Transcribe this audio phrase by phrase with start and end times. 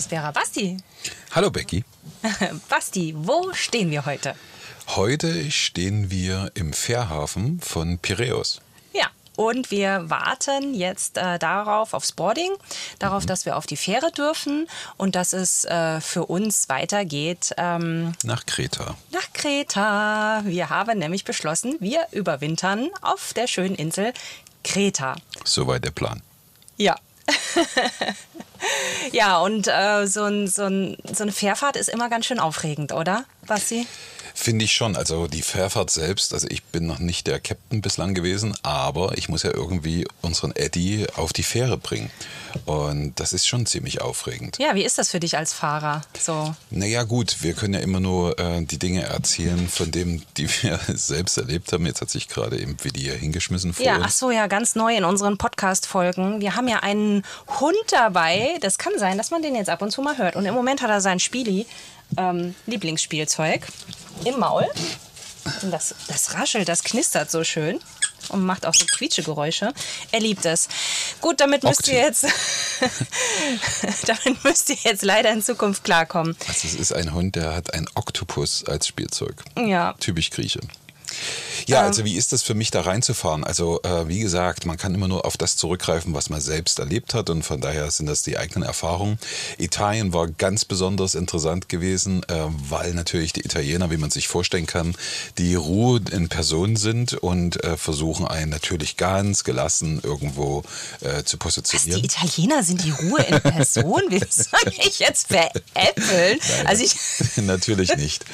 [0.00, 0.78] Kalispera Basti.
[1.32, 1.84] Hallo Becky.
[2.70, 4.34] Basti, wo stehen wir heute?
[4.96, 8.62] Heute stehen wir im Fährhafen von Piräus.
[8.94, 12.50] Ja, und wir warten jetzt äh, darauf, aufs Boarding,
[12.98, 13.26] darauf, mhm.
[13.26, 17.52] dass wir auf die Fähre dürfen und dass es äh, für uns weitergeht.
[17.58, 18.96] Ähm, nach Kreta.
[19.12, 20.40] Nach Kreta.
[20.46, 24.14] Wir haben nämlich beschlossen, wir überwintern auf der schönen Insel
[24.64, 25.16] Kreta.
[25.44, 26.22] Soweit der Plan.
[26.78, 26.96] Ja,
[29.12, 32.92] ja, und äh, so, ein, so, ein, so eine Fährfahrt ist immer ganz schön aufregend,
[32.92, 33.86] oder, Basti?
[34.42, 34.96] Finde ich schon.
[34.96, 39.28] Also die Fährfahrt selbst, also ich bin noch nicht der Captain bislang gewesen, aber ich
[39.28, 42.10] muss ja irgendwie unseren Eddie auf die Fähre bringen.
[42.64, 44.56] Und das ist schon ziemlich aufregend.
[44.58, 46.00] Ja, wie ist das für dich als Fahrer?
[46.18, 46.54] So?
[46.70, 50.80] Naja, gut, wir können ja immer nur äh, die Dinge erzählen, von dem, die wir
[50.94, 51.84] selbst erlebt haben.
[51.84, 54.04] Jetzt hat sich gerade eben hier hingeschmissen vor Ja, uns.
[54.06, 56.40] ach so, ja, ganz neu in unseren Podcast-Folgen.
[56.40, 57.24] Wir haben ja einen
[57.60, 58.56] Hund dabei.
[58.62, 60.34] Das kann sein, dass man den jetzt ab und zu mal hört.
[60.34, 61.66] Und im Moment hat er sein Spieli,
[62.16, 63.66] ähm, Lieblingsspielzeug,
[64.24, 64.66] im Maul.
[65.62, 67.80] Und das, das raschelt, das knistert so schön
[68.28, 69.72] und macht auch so Quietschegeräusche.
[70.12, 70.68] Er liebt es.
[71.20, 72.26] Gut, damit müsst ihr jetzt,
[74.06, 76.36] damit müsst ihr jetzt leider in Zukunft klarkommen.
[76.46, 79.42] Also es ist ein Hund, der hat einen Oktopus als Spielzeug.
[79.56, 79.94] Ja.
[79.98, 80.60] Typisch Grieche.
[81.66, 81.86] Ja, ähm.
[81.86, 83.44] also wie ist das für mich da reinzufahren?
[83.44, 87.14] Also äh, wie gesagt, man kann immer nur auf das zurückgreifen, was man selbst erlebt
[87.14, 89.18] hat und von daher sind das die eigenen Erfahrungen.
[89.58, 92.34] Italien war ganz besonders interessant gewesen, äh,
[92.68, 94.94] weil natürlich die Italiener, wie man sich vorstellen kann,
[95.38, 100.62] die Ruhe in Person sind und äh, versuchen einen natürlich ganz gelassen irgendwo
[101.00, 102.02] äh, zu positionieren.
[102.02, 104.02] Was, die Italiener sind die Ruhe in Person?
[104.08, 106.38] Wie soll ich jetzt veräppeln?
[106.64, 106.96] Also ich
[107.36, 108.24] natürlich nicht.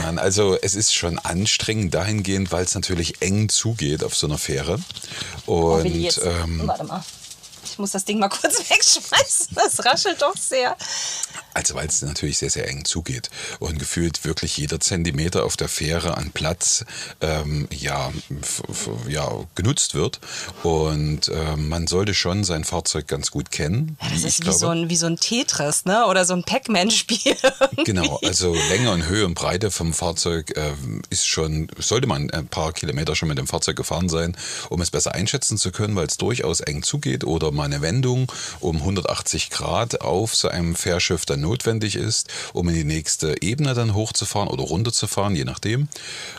[0.00, 4.38] Nein, also es ist schon anstrengend dahingehend, weil es natürlich eng zugeht auf so einer
[4.38, 4.78] Fähre.
[5.46, 7.02] Oh, Und oh, ähm, warte mal.
[7.64, 9.54] Ich muss das Ding mal kurz wegschmeißen.
[9.54, 10.76] Das raschelt doch sehr.
[11.54, 15.68] Also weil es natürlich sehr, sehr eng zugeht und gefühlt wirklich jeder Zentimeter auf der
[15.68, 16.84] Fähre an Platz
[17.20, 18.12] ähm, ja,
[19.08, 20.20] ja, genutzt wird.
[20.62, 23.96] Und äh, man sollte schon sein Fahrzeug ganz gut kennen.
[24.02, 26.06] Ja, das ist wie so, ein, wie so ein Tetris ne?
[26.06, 27.36] oder so ein Pac-Man-Spiel.
[27.84, 30.72] genau, also Länge und Höhe und Breite vom Fahrzeug äh,
[31.10, 34.36] ist schon, sollte man ein paar Kilometer schon mit dem Fahrzeug gefahren sein,
[34.68, 38.30] um es besser einschätzen zu können, weil es durchaus eng zugeht oder mal eine Wendung
[38.60, 43.74] um 180 Grad auf so einem Fährschiff dann notwendig ist, um in die nächste Ebene
[43.74, 45.88] dann hochzufahren oder runterzufahren, je nachdem.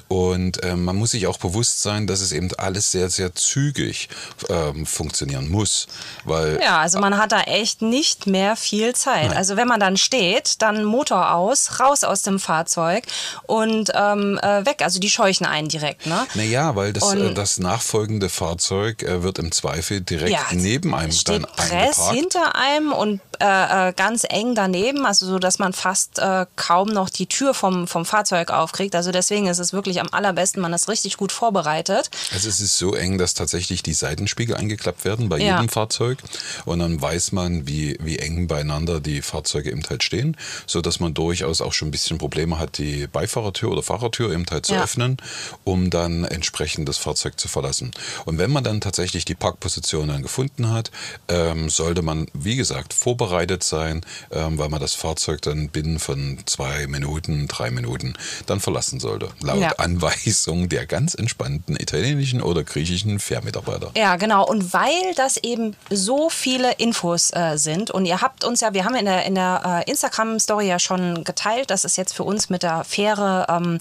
[0.07, 4.09] Und äh, man muss sich auch bewusst sein, dass es eben alles sehr, sehr zügig
[4.49, 5.87] ähm, funktionieren muss.
[6.25, 9.29] Weil, ja, also man hat da echt nicht mehr viel Zeit.
[9.29, 9.37] Nein.
[9.37, 13.05] Also wenn man dann steht, dann Motor aus, raus aus dem Fahrzeug
[13.47, 14.81] und ähm, äh, weg.
[14.81, 16.05] Also die scheuchen einen direkt.
[16.05, 16.25] Ne?
[16.35, 21.11] Naja, weil das, äh, das nachfolgende Fahrzeug äh, wird im Zweifel direkt ja, neben einem
[21.11, 25.73] steht dann Press hinter einem und äh, äh, ganz eng daneben, also so, dass man
[25.73, 28.93] fast äh, kaum noch die Tür vom, vom Fahrzeug aufkriegt.
[28.93, 32.11] Also deswegen ist es wirklich am allerbesten, man ist richtig gut vorbereitet.
[32.31, 35.55] Also es ist so eng, dass tatsächlich die Seitenspiegel eingeklappt werden bei ja.
[35.55, 36.19] jedem Fahrzeug
[36.65, 40.37] und dann weiß man, wie, wie eng beieinander die Fahrzeuge eben halt stehen,
[40.67, 44.45] so dass man durchaus auch schon ein bisschen Probleme hat, die Beifahrertür oder Fahrertür eben
[44.51, 44.83] halt zu ja.
[44.83, 45.17] öffnen,
[45.63, 47.91] um dann entsprechend das Fahrzeug zu verlassen.
[48.25, 50.91] Und wenn man dann tatsächlich die Parkposition dann gefunden hat,
[51.27, 55.99] ähm, sollte man, wie gesagt, vorbereitet vorbereitet sein, ähm, weil man das Fahrzeug dann binnen
[55.99, 58.13] von zwei Minuten, drei Minuten
[58.45, 59.29] dann verlassen sollte.
[59.41, 59.71] Laut ja.
[59.77, 63.91] Anweisung der ganz entspannten italienischen oder griechischen Fährmitarbeiter.
[63.95, 64.45] Ja, genau.
[64.45, 68.83] Und weil das eben so viele Infos äh, sind und ihr habt uns ja, wir
[68.85, 72.49] haben in der, in der äh, Instagram-Story ja schon geteilt, dass es jetzt für uns
[72.49, 73.79] mit der Fähre ähm,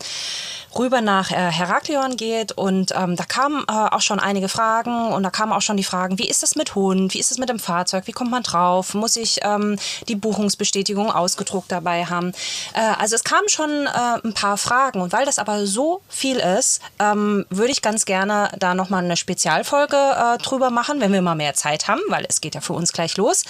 [0.79, 5.23] rüber nach äh, Heraklion geht und ähm, da kamen äh, auch schon einige Fragen und
[5.23, 7.49] da kamen auch schon die Fragen, wie ist das mit Hund, wie ist es mit
[7.49, 9.77] dem Fahrzeug, wie kommt man drauf, muss ich ähm,
[10.09, 12.33] die Buchungsbestätigung ausgedruckt dabei haben.
[12.75, 16.37] Äh, also es kamen schon äh, ein paar Fragen und weil das aber so viel
[16.37, 21.23] ist, ähm, würde ich ganz gerne da nochmal eine Spezialfolge äh, drüber machen, wenn wir
[21.23, 23.45] mal mehr Zeit haben, weil es geht ja für uns gleich los.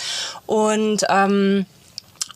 [0.46, 1.66] Und ähm,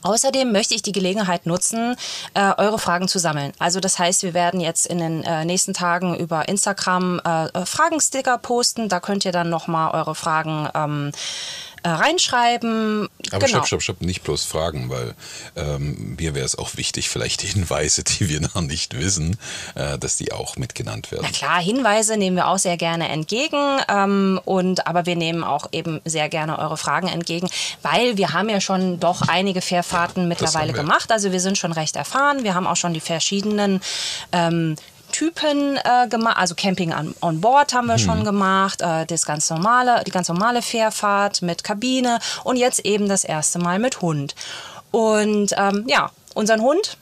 [0.04, 1.96] Außerdem möchte ich die Gelegenheit nutzen,
[2.34, 3.52] äh, eure Fragen zu sammeln.
[3.58, 8.36] Also das heißt, wir werden jetzt in den äh, nächsten Tagen über Instagram äh Fragensticker
[8.36, 8.90] posten.
[8.90, 11.12] Da könnt ihr dann nochmal eure Fragen ähm,
[11.84, 13.08] äh, reinschreiben.
[13.30, 13.58] Aber genau.
[13.58, 15.14] stopp, stopp, stopp, nicht bloß Fragen, weil
[15.54, 19.36] ähm, mir wäre es auch wichtig, vielleicht Hinweise, die wir noch nicht wissen,
[19.74, 21.26] äh, dass die auch mitgenannt werden.
[21.26, 25.66] Na klar, Hinweise nehmen wir auch sehr gerne entgegen, ähm, und, aber wir nehmen auch
[25.72, 27.50] eben sehr gerne eure Fragen entgegen,
[27.82, 31.12] weil wir haben ja schon doch einige Fährfahrten mittlerweile gemacht.
[31.12, 32.44] Also wir sind schon recht erfahren.
[32.44, 33.82] Wir haben auch schon die verschiedenen
[34.32, 34.76] ähm,
[35.14, 36.36] Typen äh, gemacht.
[36.38, 38.00] Also Camping on, on Board haben wir hm.
[38.00, 43.08] schon gemacht, äh, das ganz normale, die ganz normale Fährfahrt mit Kabine und jetzt eben
[43.08, 44.34] das erste Mal mit Hund.
[44.90, 46.96] Und ähm, ja, unseren Hund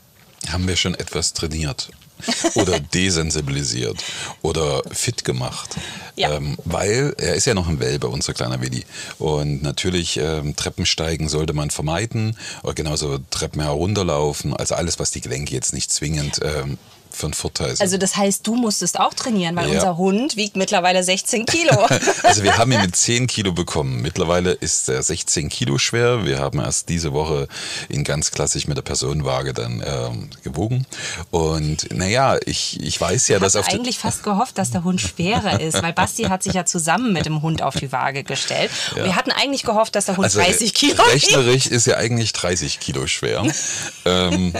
[0.51, 1.89] haben wir schon etwas trainiert
[2.55, 4.03] oder desensibilisiert
[4.43, 5.75] oder fit gemacht.
[6.15, 6.33] Ja.
[6.33, 8.85] Ähm, weil er ist ja noch ein Welpe, unser kleiner Willi.
[9.17, 14.55] Und natürlich ähm, Treppensteigen sollte man vermeiden, oder genauso Treppen herunterlaufen.
[14.55, 16.77] Also alles, was die Gelenke jetzt nicht zwingend ähm,
[17.15, 17.81] für einen Vorteil sind.
[17.81, 19.75] Also das heißt, du musstest auch trainieren, weil ja.
[19.75, 21.87] unser Hund wiegt mittlerweile 16 Kilo.
[22.23, 24.01] also wir haben ihn mit 10 Kilo bekommen.
[24.01, 26.25] Mittlerweile ist er 16 Kilo schwer.
[26.25, 27.47] Wir haben erst diese Woche
[27.89, 30.85] ihn ganz klassisch mit der Personenwaage dann ähm, gewogen.
[31.31, 35.59] Und naja, ich, ich weiß ja, dass auf eigentlich fast gehofft, dass der Hund schwerer
[35.61, 38.71] ist, weil Basti hat sich ja zusammen mit dem Hund auf die Waage gestellt.
[38.95, 39.05] Ja.
[39.05, 42.79] Wir hatten eigentlich gehofft, dass der Hund also 30 Kilo Rechnerisch ist er eigentlich 30
[42.79, 43.43] Kilo schwer.
[44.05, 44.53] ähm,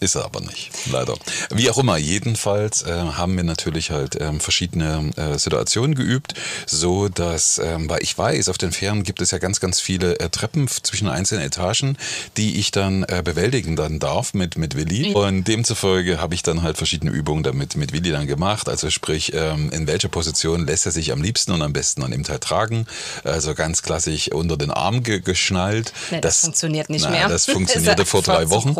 [0.00, 1.14] ist er aber nicht, leider.
[1.50, 6.34] Wie auch immer, jedenfalls äh, haben wir natürlich halt ähm, verschiedene äh, Situationen geübt,
[6.66, 10.18] so dass, ähm, weil ich weiß, auf den Fähren gibt es ja ganz, ganz viele
[10.20, 11.96] äh, Treppen zwischen einzelnen Etagen,
[12.36, 15.14] die ich dann äh, bewältigen dann darf mit, mit Willi.
[15.14, 18.68] Und demzufolge habe ich dann halt verschiedene Übungen damit mit Willi dann gemacht.
[18.68, 22.10] Also sprich, ähm, in welcher Position lässt er sich am liebsten und am besten an
[22.10, 22.86] dem Teil tragen.
[23.24, 25.92] Also ganz klassisch unter den Arm ge geschnallt.
[26.10, 27.28] Nee, das, das, funktioniert nicht na, mehr.
[27.28, 28.74] Das funktionierte vor drei Wochen.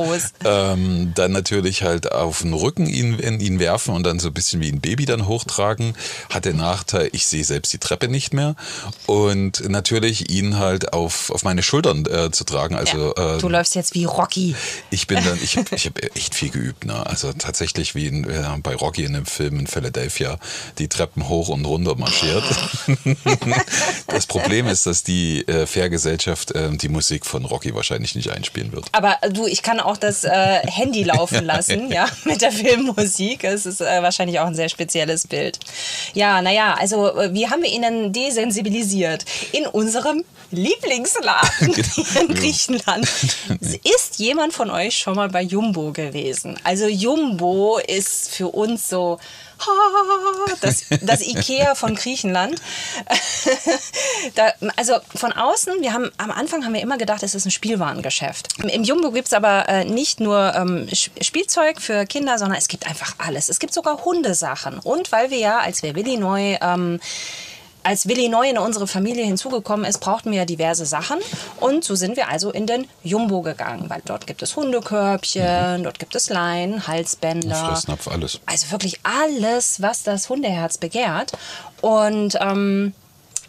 [1.09, 4.61] Ähm, dann natürlich halt auf den Rücken ihn, ihn werfen und dann so ein bisschen
[4.61, 5.95] wie ein Baby dann hochtragen.
[6.31, 8.55] Hat den Nachteil, ich sehe selbst die Treppe nicht mehr.
[9.07, 12.75] Und natürlich ihn halt auf, auf meine Schultern äh, zu tragen.
[12.77, 14.55] Also, ja, du ähm, läufst jetzt wie Rocky.
[14.91, 16.85] Ich bin dann, ich habe ich hab echt viel geübt.
[16.85, 17.07] Ne?
[17.07, 20.39] Also tatsächlich wie in, äh, bei Rocky in dem Film in Philadelphia,
[20.79, 22.45] die Treppen hoch und runter marschiert.
[24.07, 28.73] das Problem ist, dass die äh, Fährgesellschaft äh, die Musik von Rocky wahrscheinlich nicht einspielen
[28.73, 28.87] wird.
[28.93, 30.31] Aber du, ich kann auch das äh,
[30.67, 33.45] Handy Handy laufen lassen, ja, mit der Filmmusik.
[33.45, 35.59] Es ist äh, wahrscheinlich auch ein sehr spezielles Bild.
[36.15, 39.25] Ja, naja, also äh, wie haben wir ihn desensibilisiert?
[39.53, 42.21] In unserem Lieblingsladen genau.
[42.21, 43.09] in Griechenland.
[43.85, 46.57] Ist jemand von euch schon mal bei Jumbo gewesen?
[46.65, 49.19] Also Jumbo ist für uns so
[50.61, 52.61] das, das Ikea von Griechenland.
[54.35, 57.51] da, also von außen, wir haben am Anfang haben wir immer gedacht, es ist ein
[57.51, 58.49] Spielwarengeschäft.
[58.63, 62.87] Im Jumbo gibt es aber äh, nicht nur ähm, Spielzeug für Kinder, sondern es gibt
[62.87, 63.49] einfach alles.
[63.49, 64.79] Es gibt sogar Hundesachen.
[64.79, 67.01] Und weil wir ja, als wir Willi neu ähm,
[67.89, 71.17] als Willi neu in unsere Familie hinzugekommen ist, brauchten wir diverse Sachen.
[71.59, 75.85] Und so sind wir also in den Jumbo gegangen, weil dort gibt es Hundekörbchen, mhm.
[75.85, 77.57] dort gibt es Leinen, Halsbänder.
[77.57, 78.41] Fressnapf, alles.
[78.45, 81.33] Also wirklich alles, was das Hundeherz begehrt.
[81.81, 82.93] Und ähm,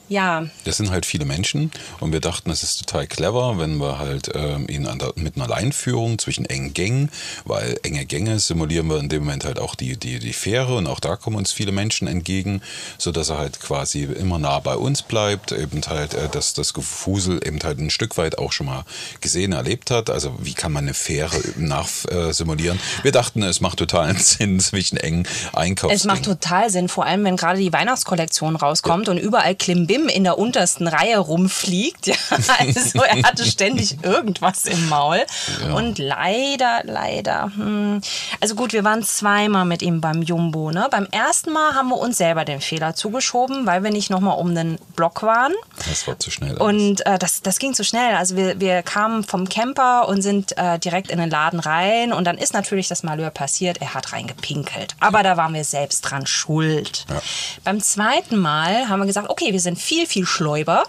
[0.09, 0.45] ja.
[0.65, 4.31] Das sind halt viele Menschen und wir dachten, es ist total clever, wenn wir halt
[4.33, 7.11] ähm, ihn der, mit einer Leinführung zwischen engen Gängen,
[7.45, 10.87] weil enge Gänge simulieren wir in dem Moment halt auch die, die, die Fähre und
[10.87, 12.61] auch da kommen uns viele Menschen entgegen,
[12.97, 17.39] sodass er halt quasi immer nah bei uns bleibt, eben halt, äh, dass das Gefusel
[17.45, 18.83] eben halt ein Stück weit auch schon mal
[19.21, 20.09] gesehen, erlebt hat.
[20.09, 22.77] Also wie kann man eine Fähre nachsimulieren?
[22.77, 25.93] Äh, wir dachten, es macht totalen Sinn zwischen engen Einkaufs.
[25.93, 29.13] Es macht total Sinn, vor allem wenn gerade die Weihnachtskollektion rauskommt ja.
[29.13, 32.07] und überall Klimbim Tim in der untersten Reihe rumfliegt.
[32.29, 35.21] Ja, also er hatte ständig irgendwas im Maul.
[35.61, 35.73] Ja.
[35.73, 37.51] Und leider, leider.
[37.55, 38.01] Hm,
[38.39, 40.71] also gut, wir waren zweimal mit ihm beim Jumbo.
[40.71, 40.87] Ne?
[40.89, 44.55] Beim ersten Mal haben wir uns selber den Fehler zugeschoben, weil wir nicht nochmal um
[44.55, 45.53] den Block waren.
[45.87, 46.57] Das war zu schnell.
[46.57, 48.15] Und äh, das, das ging zu schnell.
[48.15, 52.13] Also wir, wir kamen vom Camper und sind äh, direkt in den Laden rein.
[52.13, 53.81] Und dann ist natürlich das Malheur passiert.
[53.81, 54.95] Er hat reingepinkelt.
[54.99, 57.05] Aber da waren wir selbst dran schuld.
[57.09, 57.21] Ja.
[57.63, 60.83] Beim zweiten Mal haben wir gesagt, okay, wir sind viel, viel Schläuber.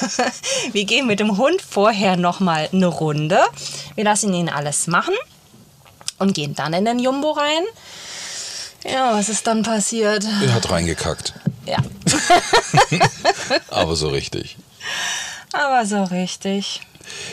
[0.72, 3.38] wir gehen mit dem Hund vorher nochmal eine Runde.
[3.96, 5.12] Wir lassen ihn alles machen
[6.18, 7.64] und gehen dann in den Jumbo rein.
[8.90, 10.24] Ja, was ist dann passiert?
[10.24, 11.34] Er hat reingekackt.
[11.66, 11.76] Ja.
[13.68, 14.56] Aber so richtig.
[15.52, 16.80] Aber so richtig.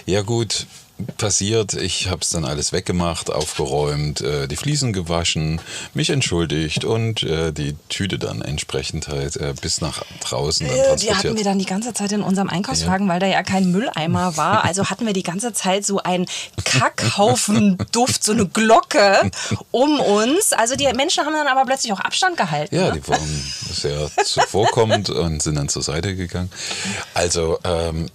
[0.06, 0.68] Ja gut,
[1.18, 5.62] passiert, ich habe es dann alles weggemacht, aufgeräumt, äh, die Fliesen gewaschen,
[5.94, 11.12] mich entschuldigt und äh, die Tüte dann entsprechend halt äh, bis nach draußen dann transportiert.
[11.12, 13.13] Die hatten wir dann die ganze Zeit in unserem Einkaufswagen, ja.
[13.13, 14.63] weil da ja kein Mülleimer war.
[14.66, 16.25] Also hatten wir die ganze Zeit so einen
[16.63, 19.32] Kackhaufen-Duft, so eine Glocke
[19.72, 20.54] um uns.
[20.54, 22.75] Also die Menschen haben dann aber plötzlich auch Abstand gehalten.
[22.75, 23.00] Ja, ne?
[23.00, 26.50] die waren sehr zuvorkommend und sind dann zur Seite gegangen.
[27.13, 28.08] Also ähm,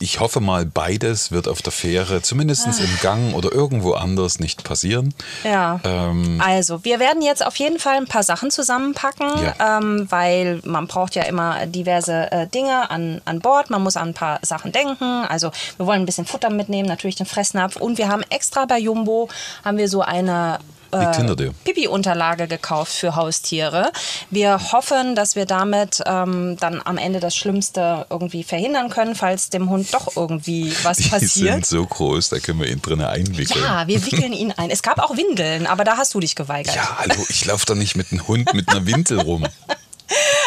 [0.00, 4.64] ich hoffe mal, beides wird auf der Fähre, zumindest im Gang oder irgendwo anders, nicht
[4.64, 5.14] passieren.
[5.44, 5.80] Ja.
[5.84, 9.78] Ähm, also, wir werden jetzt auf jeden Fall ein paar Sachen zusammenpacken, ja.
[9.78, 13.70] ähm, weil man braucht ja immer diverse äh, Dinge an, an Bord.
[13.70, 15.24] Man muss an ein paar Sachen denken.
[15.28, 17.76] Also, wir wollen ein bisschen Futter mitnehmen, natürlich den Fressnapf.
[17.76, 19.28] Und wir haben extra bei Jumbo
[19.64, 20.58] haben wir so eine
[20.92, 23.90] äh, Pipi-Unterlage gekauft für Haustiere.
[24.30, 29.50] Wir hoffen, dass wir damit ähm, dann am Ende das Schlimmste irgendwie verhindern können, falls
[29.50, 31.32] dem Hund doch irgendwie was Die passiert.
[31.32, 33.62] Die sind so groß, da können wir ihn drinnen einwickeln.
[33.62, 34.70] Ja, wir wickeln ihn ein.
[34.70, 36.74] Es gab auch Windeln, aber da hast du dich geweigert.
[36.74, 39.46] Ja, hallo, ich laufe doch nicht mit einem Hund mit einer Windel rum.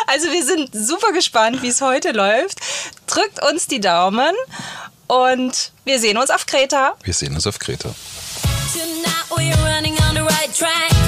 [0.07, 2.59] Also wir sind super gespannt, wie es heute läuft.
[3.05, 4.33] Drückt uns die Daumen
[5.07, 6.93] und wir sehen uns auf Kreta.
[7.03, 7.93] Wir sehen uns auf Kreta.
[9.39, 10.98] We're running on the right track.